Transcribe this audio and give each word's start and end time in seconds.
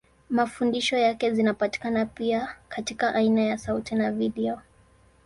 Mafundisho 0.29 0.97
yake 0.97 1.31
zinapatikana 1.33 2.05
pia 2.05 2.55
katika 2.69 3.15
aina 3.15 3.41
ya 3.41 3.57
sauti 3.57 3.95
na 3.95 4.11
video. 4.11 4.61